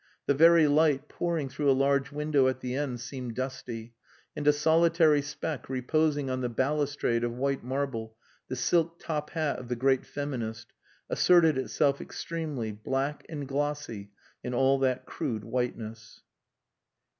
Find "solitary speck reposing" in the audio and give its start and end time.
4.51-6.27